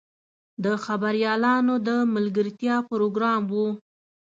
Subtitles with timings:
[0.63, 3.55] د خبریالانو د ملګرتیا پروګرام و.